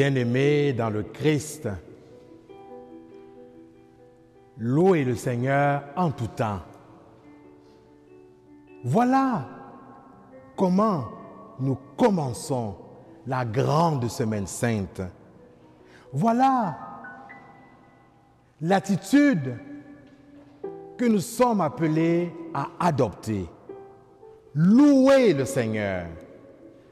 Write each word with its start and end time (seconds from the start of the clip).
Bien-aimés 0.00 0.72
dans 0.72 0.88
le 0.88 1.02
Christ, 1.02 1.68
louez 4.56 5.04
le 5.04 5.14
Seigneur 5.14 5.82
en 5.94 6.10
tout 6.10 6.28
temps. 6.28 6.60
Voilà 8.82 9.46
comment 10.56 11.04
nous 11.58 11.76
commençons 11.98 12.76
la 13.26 13.44
grande 13.44 14.08
semaine 14.08 14.46
sainte. 14.46 15.02
Voilà 16.14 16.78
l'attitude 18.62 19.54
que 20.96 21.04
nous 21.04 21.20
sommes 21.20 21.60
appelés 21.60 22.32
à 22.54 22.68
adopter. 22.80 23.44
Louez 24.54 25.34
le 25.34 25.44
Seigneur 25.44 26.06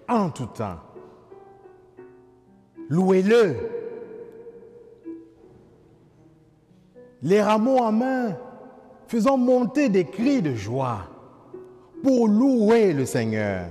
en 0.07 0.29
tout 0.29 0.49
temps. 0.49 0.77
Louez-le. 2.89 3.57
Les 7.23 7.43
rameaux 7.43 7.79
en 7.79 7.93
main, 7.93 8.37
faisons 9.09 9.37
monter 9.37 9.89
des 9.89 10.05
cris 10.05 10.41
de 10.41 10.55
joie 10.55 11.01
pour 12.03 12.29
louer 12.29 12.93
le 12.93 13.05
Seigneur. 13.05 13.67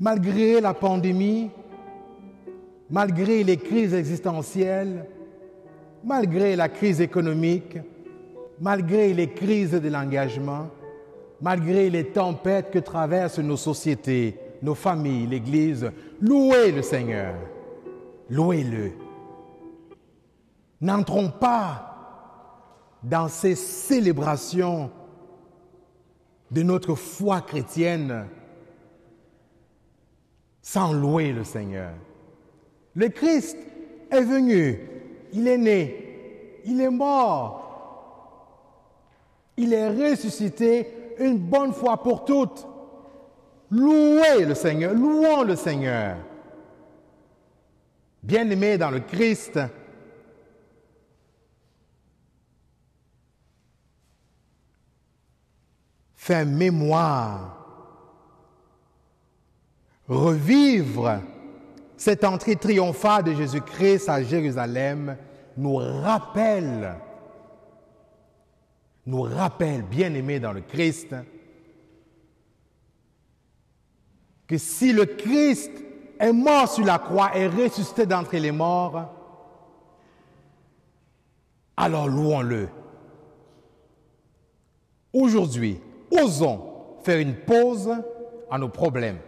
Malgré 0.00 0.60
la 0.60 0.74
pandémie, 0.74 1.50
malgré 2.90 3.42
les 3.44 3.56
crises 3.56 3.94
existentielles, 3.94 5.06
malgré 6.04 6.56
la 6.56 6.68
crise 6.68 7.00
économique, 7.00 7.78
malgré 8.60 9.14
les 9.14 9.30
crises 9.30 9.72
de 9.72 9.88
l'engagement, 9.88 10.68
malgré 11.40 11.90
les 11.90 12.04
tempêtes 12.04 12.70
que 12.70 12.78
traversent 12.78 13.38
nos 13.38 13.56
sociétés, 13.56 14.36
nos 14.62 14.74
familles, 14.74 15.26
l'Église, 15.26 15.90
louez 16.20 16.72
le 16.72 16.82
Seigneur, 16.82 17.34
louez-le. 18.30 18.92
N'entrons 20.80 21.30
pas 21.30 21.88
dans 23.02 23.28
ces 23.28 23.54
célébrations 23.54 24.90
de 26.50 26.62
notre 26.62 26.94
foi 26.94 27.40
chrétienne 27.40 28.26
sans 30.62 30.92
louer 30.92 31.32
le 31.32 31.44
Seigneur. 31.44 31.92
Le 32.94 33.08
Christ 33.08 33.56
est 34.10 34.22
venu, 34.22 34.80
il 35.32 35.46
est 35.46 35.58
né, 35.58 36.60
il 36.64 36.80
est 36.80 36.90
mort, 36.90 37.68
il 39.56 39.72
est 39.72 39.88
ressuscité 39.88 41.14
une 41.18 41.38
bonne 41.38 41.72
fois 41.72 42.02
pour 42.02 42.24
toutes. 42.24 42.66
Louez 43.70 44.44
le 44.46 44.54
Seigneur, 44.54 44.94
louons 44.94 45.42
le 45.42 45.56
Seigneur. 45.56 46.16
Bien-aimés 48.22 48.78
dans 48.78 48.90
le 48.90 49.00
Christ, 49.00 49.60
faire 56.16 56.46
mémoire, 56.46 57.56
revivre 60.08 61.20
cette 61.96 62.24
entrée 62.24 62.56
triomphale 62.56 63.24
de 63.24 63.34
Jésus-Christ 63.34 64.08
à 64.08 64.22
Jérusalem 64.22 65.16
nous 65.56 65.76
rappelle, 65.76 66.94
nous 69.04 69.22
rappelle, 69.22 69.82
bien-aimés 69.82 70.38
dans 70.38 70.52
le 70.52 70.60
Christ, 70.60 71.14
que 74.48 74.56
si 74.56 74.92
le 74.92 75.04
Christ 75.04 75.70
est 76.18 76.32
mort 76.32 76.68
sur 76.68 76.84
la 76.84 76.98
croix 76.98 77.36
et 77.36 77.46
ressuscité 77.46 78.06
d'entre 78.06 78.36
les 78.36 78.50
morts, 78.50 79.14
alors 81.76 82.08
louons-le. 82.08 82.68
Aujourd'hui, 85.12 85.78
osons 86.10 86.64
faire 87.02 87.18
une 87.18 87.34
pause 87.34 87.90
à 88.50 88.58
nos 88.58 88.68
problèmes. 88.68 89.18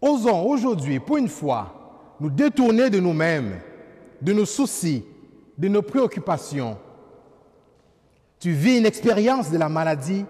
Osons 0.00 0.46
aujourd'hui, 0.46 1.00
pour 1.00 1.16
une 1.16 1.28
fois, 1.28 2.14
nous 2.20 2.30
détourner 2.30 2.90
de 2.90 3.00
nous-mêmes, 3.00 3.60
de 4.20 4.32
nos 4.32 4.44
soucis, 4.44 5.04
de 5.56 5.68
nos 5.68 5.82
préoccupations. 5.82 6.78
Tu 8.38 8.52
vis 8.52 8.78
une 8.78 8.86
expérience 8.86 9.50
de 9.50 9.58
la 9.58 9.68
maladie, 9.68 10.26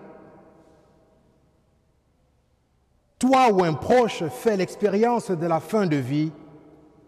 toi 3.26 3.50
ou 3.50 3.64
un 3.64 3.74
proche 3.74 4.24
fait 4.28 4.56
l'expérience 4.56 5.30
de 5.30 5.46
la 5.46 5.60
fin 5.60 5.86
de 5.86 5.96
vie, 5.96 6.30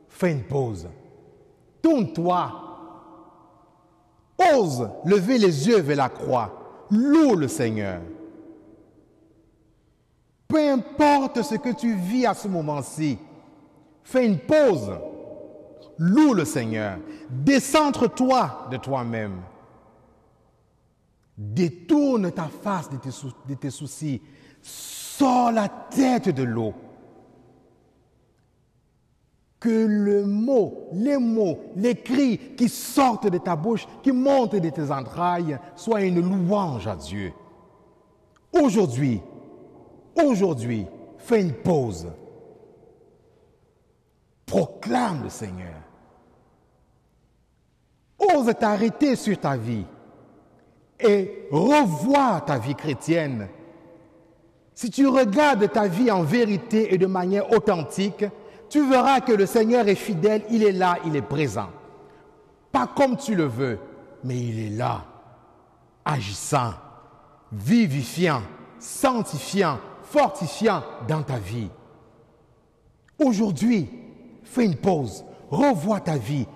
fais 0.08 0.32
une 0.32 0.42
pause. 0.42 0.88
Tourne-toi. 1.82 2.64
Ose 4.54 4.88
lever 5.04 5.38
les 5.38 5.68
yeux 5.68 5.80
vers 5.80 5.96
la 5.96 6.08
croix. 6.08 6.86
Loue 6.90 7.34
le 7.34 7.48
Seigneur. 7.48 8.00
Peu 10.46 10.70
importe 10.70 11.42
ce 11.42 11.56
que 11.56 11.72
tu 11.74 11.94
vis 11.94 12.26
à 12.26 12.34
ce 12.34 12.48
moment-ci, 12.48 13.18
fais 14.02 14.26
une 14.26 14.38
pause. 14.38 14.90
Loue 15.98 16.34
le 16.34 16.44
Seigneur. 16.44 16.98
Décentre-toi 17.28 18.68
de 18.70 18.76
toi-même. 18.78 19.42
Détourne 21.36 22.32
ta 22.32 22.48
face 22.48 22.90
de 22.90 22.96
tes, 22.96 23.10
de 23.48 23.54
tes 23.54 23.70
soucis 23.70 24.22
sors 24.62 25.52
la 25.52 25.68
tête 25.68 26.28
de 26.28 26.42
l'eau. 26.42 26.74
Que 29.60 29.68
le 29.68 30.24
mot, 30.24 30.88
les 30.92 31.18
mots, 31.18 31.58
les 31.74 31.96
cris 31.96 32.38
qui 32.56 32.68
sortent 32.68 33.28
de 33.28 33.38
ta 33.38 33.56
bouche, 33.56 33.86
qui 34.02 34.12
montent 34.12 34.54
de 34.54 34.68
tes 34.68 34.90
entrailles, 34.90 35.58
soient 35.74 36.02
une 36.02 36.20
louange 36.20 36.86
à 36.86 36.94
Dieu. 36.94 37.32
Aujourd'hui, 38.52 39.20
aujourd'hui, 40.14 40.86
fais 41.18 41.42
une 41.42 41.52
pause. 41.52 42.06
Proclame 44.46 45.24
le 45.24 45.28
Seigneur. 45.28 45.74
Ose 48.18 48.52
t'arrêter 48.58 49.16
sur 49.16 49.38
ta 49.38 49.56
vie 49.56 49.84
et 51.00 51.46
revois 51.50 52.40
ta 52.40 52.58
vie 52.58 52.74
chrétienne 52.74 53.48
si 54.78 54.90
tu 54.90 55.08
regardes 55.08 55.72
ta 55.72 55.88
vie 55.88 56.08
en 56.08 56.22
vérité 56.22 56.94
et 56.94 56.98
de 56.98 57.06
manière 57.06 57.50
authentique, 57.50 58.24
tu 58.70 58.88
verras 58.88 59.20
que 59.20 59.32
le 59.32 59.44
Seigneur 59.44 59.88
est 59.88 59.96
fidèle, 59.96 60.44
il 60.50 60.62
est 60.62 60.70
là, 60.70 60.98
il 61.04 61.16
est 61.16 61.20
présent. 61.20 61.68
Pas 62.70 62.86
comme 62.86 63.16
tu 63.16 63.34
le 63.34 63.46
veux, 63.46 63.80
mais 64.22 64.38
il 64.38 64.60
est 64.60 64.76
là, 64.76 65.04
agissant, 66.04 66.74
vivifiant, 67.50 68.40
sanctifiant, 68.78 69.80
fortifiant 70.04 70.84
dans 71.08 71.24
ta 71.24 71.38
vie. 71.38 71.70
Aujourd'hui, 73.18 73.88
fais 74.44 74.64
une 74.64 74.76
pause, 74.76 75.24
revois 75.50 75.98
ta 75.98 76.18
vie. 76.18 76.46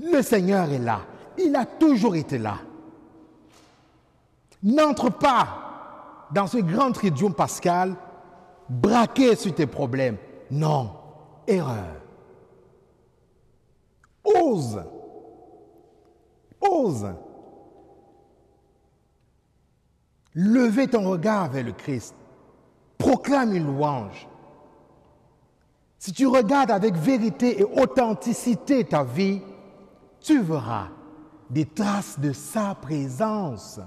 Le 0.00 0.22
Seigneur 0.22 0.70
est 0.70 0.78
là, 0.78 1.00
il 1.38 1.56
a 1.56 1.66
toujours 1.66 2.14
été 2.14 2.38
là. 2.38 2.58
N'entre 4.62 5.10
pas 5.10 5.63
dans 6.34 6.48
ce 6.48 6.58
grand 6.58 6.90
tridium 6.90 7.32
pascal, 7.32 7.94
braquer 8.68 9.36
sur 9.36 9.54
tes 9.54 9.66
problèmes. 9.66 10.16
Non, 10.50 10.90
erreur. 11.46 12.02
Ose. 14.24 14.82
Ose. 16.60 17.14
Levez 20.34 20.88
ton 20.88 21.08
regard 21.08 21.50
vers 21.50 21.64
le 21.64 21.72
Christ. 21.72 22.14
Proclame 22.98 23.54
une 23.54 23.66
louange. 23.66 24.28
Si 25.98 26.12
tu 26.12 26.26
regardes 26.26 26.72
avec 26.72 26.96
vérité 26.96 27.60
et 27.60 27.64
authenticité 27.64 28.84
ta 28.84 29.04
vie, 29.04 29.40
tu 30.20 30.42
verras 30.42 30.88
des 31.48 31.64
traces 31.64 32.18
de 32.18 32.32
sa 32.32 32.74
présence 32.74 33.78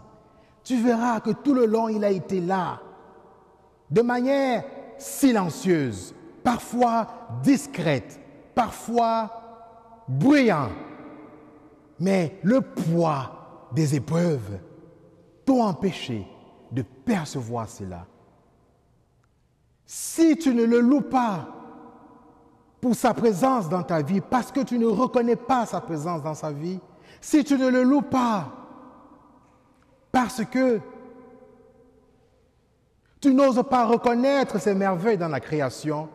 tu 0.68 0.76
verras 0.76 1.22
que 1.22 1.30
tout 1.30 1.54
le 1.54 1.66
long, 1.66 1.88
il 1.88 2.04
a 2.04 2.10
été 2.10 2.42
là, 2.42 2.82
de 3.90 4.02
manière 4.02 4.66
silencieuse, 4.98 6.14
parfois 6.44 7.08
discrète, 7.42 8.20
parfois 8.54 9.32
bruyant. 10.10 10.68
Mais 12.02 12.38
le 12.44 12.60
poids 12.60 13.70
des 13.72 13.96
épreuves 13.96 14.60
t'ont 15.46 15.64
empêché 15.64 16.28
de 16.70 16.82
percevoir 16.82 17.70
cela. 17.70 18.06
Si 19.86 20.36
tu 20.36 20.54
ne 20.54 20.66
le 20.66 20.82
loues 20.82 21.00
pas 21.00 21.48
pour 22.82 22.94
sa 22.94 23.14
présence 23.14 23.70
dans 23.70 23.84
ta 23.84 24.02
vie, 24.02 24.20
parce 24.20 24.52
que 24.52 24.60
tu 24.60 24.78
ne 24.78 24.86
reconnais 24.86 25.38
pas 25.38 25.66
sa 25.66 25.80
présence 25.80 26.22
dans 26.24 26.34
sa 26.34 26.52
vie, 26.52 26.82
si 27.22 27.46
tu 27.46 27.58
ne 27.58 27.70
le 27.70 27.84
loues 27.84 28.02
pas 28.02 28.67
parce 30.18 30.44
que 30.46 30.80
tu 33.22 33.36
n'oses 33.36 33.62
pas 33.70 33.86
reconnaître 33.86 34.60
ces 34.60 34.74
merveilles 34.74 35.20
dans 35.20 35.28
la 35.28 35.40
création, 35.40 36.10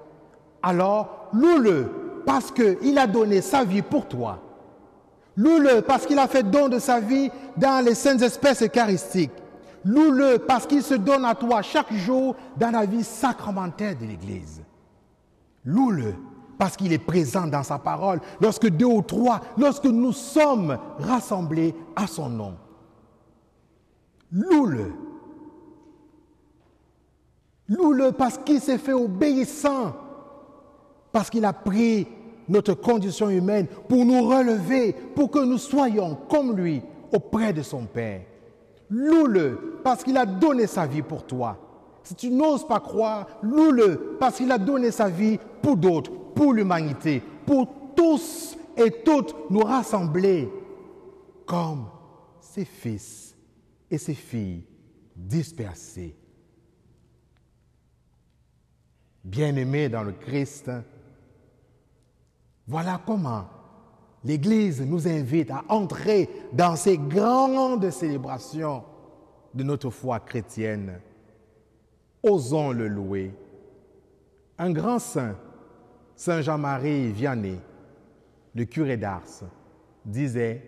Alors, 0.61 1.29
loue-le 1.33 2.23
parce 2.27 2.51
qu'il 2.51 2.99
a 2.99 3.07
donné 3.07 3.41
sa 3.41 3.63
vie 3.63 3.81
pour 3.81 4.09
toi. 4.09 4.41
Loue-le 5.37 5.83
parce 5.83 6.05
qu'il 6.05 6.19
a 6.19 6.27
fait 6.27 6.43
don 6.43 6.69
de 6.69 6.81
sa 6.81 6.99
vie 6.99 7.31
dans 7.57 7.85
les 7.85 7.95
saintes 7.95 8.23
espèces 8.23 8.63
eucharistiques. 8.63 9.31
Loue-le 9.85 10.39
parce 10.39 10.67
qu'il 10.67 10.83
se 10.83 10.95
donne 10.95 11.25
à 11.25 11.37
toi 11.37 11.63
chaque 11.63 11.93
jour 11.93 12.35
dans 12.57 12.73
la 12.73 12.85
vie 12.85 13.05
sacramentelle 13.05 13.99
de 13.99 14.07
l'Église. 14.07 14.65
Loue-le 15.65 16.17
parce 16.59 16.77
qu'il 16.77 16.93
est 16.93 16.99
présent 16.99 17.47
dans 17.47 17.63
sa 17.63 17.79
parole 17.79 18.21
lorsque 18.41 18.69
deux 18.69 18.85
ou 18.85 19.03
trois, 19.03 19.41
lorsque 19.57 19.85
nous 19.85 20.13
sommes 20.13 20.77
rassemblés 20.99 21.73
à 21.95 22.09
son 22.09 22.29
nom. 22.29 22.57
Loue-le. 24.33 24.93
Loue-le 27.69 28.13
parce 28.13 28.39
qu'il 28.39 28.61
s'est 28.61 28.79
fait 28.79 28.93
obéissant, 28.93 29.95
parce 31.13 31.31
qu'il 31.31 31.45
a 31.45 31.53
pris 31.53 32.09
notre 32.49 32.75
condition 32.75 33.29
humaine 33.31 33.67
pour 33.89 34.05
nous 34.05 34.27
relever, 34.27 34.95
pour 35.15 35.31
que 35.31 35.39
nous 35.39 35.59
soyons 35.59 36.17
comme 36.29 36.57
lui 36.57 36.83
auprès 37.13 37.53
de 37.53 37.63
son 37.63 37.85
Père. 37.85 38.23
Loue-le 38.89 39.81
parce 39.85 40.03
qu'il 40.03 40.17
a 40.17 40.27
donné 40.27 40.67
sa 40.67 40.87
vie 40.87 41.03
pour 41.03 41.25
toi. 41.25 41.57
Si 42.03 42.15
tu 42.15 42.31
n'oses 42.31 42.67
pas 42.67 42.81
croire, 42.81 43.27
loue-le 43.43 44.17
parce 44.19 44.37
qu'il 44.37 44.51
a 44.51 44.59
donné 44.59 44.91
sa 44.91 45.09
vie 45.09 45.39
pour 45.63 45.77
d'autres, 45.77 46.11
pour 46.35 46.53
l'humanité, 46.53 47.23
pour 47.47 47.69
tous 47.95 48.57
et 48.77 48.91
toutes 49.05 49.51
nous 49.51 49.61
rassembler 49.61 50.51
comme 51.47 51.85
ses 52.41 52.65
fils 52.65 53.32
et 53.93 53.99
ses 53.99 54.15
filles 54.15 54.65
dispersés. 55.15 56.17
Bien-aimés 59.23 59.91
dans 59.91 60.03
le 60.03 60.13
Christ, 60.13 60.71
voilà 62.67 63.01
comment 63.05 63.47
l'Église 64.25 64.81
nous 64.81 65.07
invite 65.07 65.51
à 65.51 65.63
entrer 65.69 66.31
dans 66.55 66.75
ces 66.75 66.97
grandes 66.97 67.91
célébrations 67.91 68.83
de 69.53 69.63
notre 69.63 69.91
foi 69.91 70.21
chrétienne. 70.21 70.99
Osons 72.23 72.73
le 72.73 72.89
louer. 72.89 73.35
Un 74.57 74.71
grand 74.71 75.01
saint, 75.01 75.37
Saint 76.17 76.41
Jean-Marie 76.41 77.13
Vianney, 77.13 77.59
le 78.55 78.65
curé 78.65 78.97
d'Ars, 78.97 79.43
disait, 80.03 80.63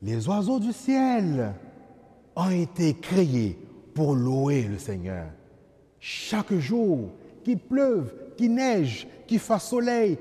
Les 0.00 0.28
oiseaux 0.28 0.60
du 0.60 0.72
ciel 0.72 1.54
ont 2.38 2.50
été 2.50 2.94
créés 2.94 3.58
pour 3.94 4.14
louer 4.14 4.62
le 4.62 4.78
Seigneur. 4.78 5.26
Chaque 5.98 6.54
jour, 6.54 7.10
qu'il 7.44 7.58
pleuve, 7.58 8.14
qu'il 8.36 8.54
neige, 8.54 9.08
qu'il 9.26 9.40
fasse 9.40 9.68
soleil, 9.68 10.16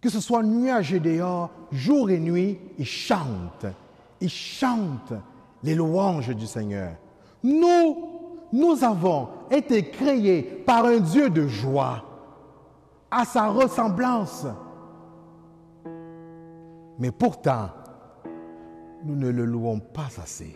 que 0.00 0.10
ce 0.10 0.20
soit 0.20 0.42
nuage 0.42 0.92
et 0.92 1.00
dehors, 1.00 1.50
jour 1.72 2.10
et 2.10 2.20
nuit, 2.20 2.58
ils 2.78 2.84
chantent. 2.84 3.66
Ils 4.20 4.28
chantent 4.28 5.14
les 5.62 5.74
louanges 5.74 6.34
du 6.36 6.46
Seigneur. 6.46 6.92
Nous, 7.42 7.96
nous 8.52 8.84
avons 8.84 9.28
été 9.50 9.88
créés 9.88 10.42
par 10.42 10.84
un 10.84 10.98
Dieu 10.98 11.30
de 11.30 11.46
joie, 11.48 12.04
à 13.10 13.24
sa 13.24 13.48
ressemblance. 13.48 14.46
Mais 16.98 17.10
pourtant, 17.10 17.70
nous 19.04 19.16
ne 19.16 19.28
le 19.28 19.44
louons 19.44 19.80
pas 19.80 20.08
assez. 20.22 20.54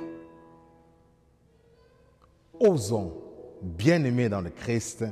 Osons, 2.61 3.13
bien-aimés 3.63 4.29
dans 4.29 4.41
le 4.41 4.51
Christ, 4.51 5.05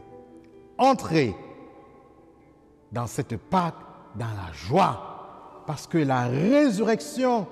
entrer 0.79 1.35
dans 2.93 3.07
cette 3.07 3.37
Pâque 3.37 3.75
dans 4.17 4.27
la 4.27 4.53
joie, 4.53 5.63
parce 5.67 5.87
que 5.87 5.99
la 5.99 6.27
résurrection, 6.27 7.47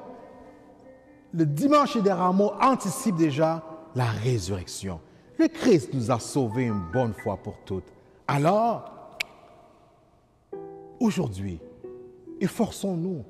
le 1.32 1.46
dimanche 1.46 1.96
des 1.96 2.12
rameaux 2.12 2.52
anticipe 2.60 3.16
déjà 3.16 3.62
la 3.94 4.06
résurrection. 4.06 5.00
Le 5.38 5.48
Christ 5.48 5.92
nous 5.92 6.10
a 6.10 6.18
sauvés 6.18 6.66
une 6.66 6.82
bonne 6.92 7.12
fois 7.12 7.36
pour 7.36 7.58
toutes. 7.64 7.92
Alors, 8.26 9.18
aujourd'hui, 11.00 11.60
efforçons-nous 12.40 13.24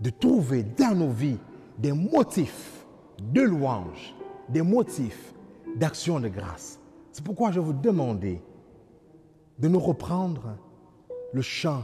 de 0.00 0.10
trouver 0.10 0.62
dans 0.62 0.94
nos 0.94 1.10
vies 1.10 1.38
des 1.82 1.92
motifs 1.92 2.86
de 3.20 3.42
louange, 3.42 4.14
des 4.48 4.62
motifs 4.62 5.34
d'action 5.76 6.20
de 6.20 6.28
grâce. 6.28 6.78
C'est 7.10 7.24
pourquoi 7.24 7.50
je 7.50 7.58
vous 7.58 7.72
demandais 7.72 8.40
de 9.58 9.68
nous 9.68 9.80
reprendre 9.80 10.56
le 11.32 11.42
chant 11.42 11.82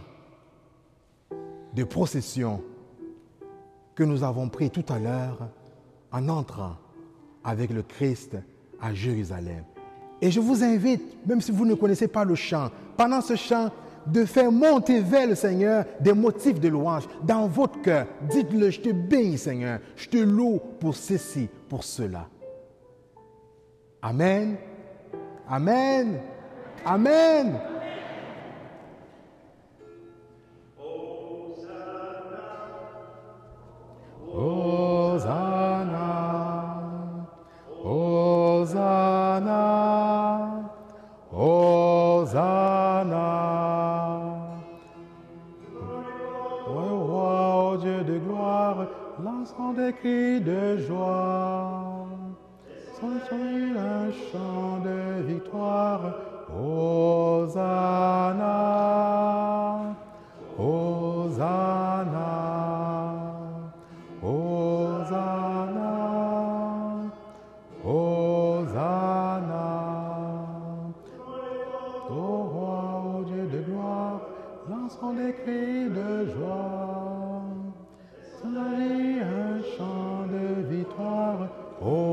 de 1.74 1.82
procession 1.82 2.62
que 3.96 4.04
nous 4.04 4.22
avons 4.22 4.48
pris 4.48 4.70
tout 4.70 4.84
à 4.88 5.00
l'heure 5.00 5.48
en 6.12 6.28
entrant 6.28 6.76
avec 7.42 7.70
le 7.70 7.82
Christ 7.82 8.36
à 8.80 8.94
Jérusalem. 8.94 9.64
Et 10.20 10.30
je 10.30 10.38
vous 10.38 10.62
invite, 10.62 11.26
même 11.26 11.40
si 11.40 11.50
vous 11.50 11.66
ne 11.66 11.74
connaissez 11.74 12.08
pas 12.08 12.24
le 12.24 12.36
chant, 12.36 12.70
pendant 12.96 13.20
ce 13.20 13.34
chant, 13.34 13.70
de 14.06 14.24
faire 14.24 14.50
monter 14.50 15.00
vers 15.00 15.26
le 15.26 15.34
Seigneur 15.34 15.84
des 16.00 16.12
motifs 16.12 16.60
de 16.60 16.68
louange 16.68 17.04
dans 17.22 17.46
votre 17.46 17.80
cœur. 17.82 18.06
Dites-le, 18.30 18.70
je 18.70 18.80
te 18.80 18.90
bénis 18.90 19.38
Seigneur, 19.38 19.80
je 19.96 20.08
te 20.08 20.16
loue 20.16 20.60
pour 20.80 20.94
ceci, 20.94 21.48
pour 21.68 21.84
cela. 21.84 22.26
Amen. 24.02 24.56
Amen. 25.48 26.20
Amen. 26.84 27.58
Lançant 49.23 49.72
des 49.72 49.93
cris 49.93 50.41
de 50.41 50.79
joie. 50.79 52.06
Sans 53.01 53.19
un 53.77 54.10
chant 54.32 54.79
de 54.84 55.22
victoire, 55.22 56.03
Hosanna. 56.51 57.69
Oh. 81.80 82.07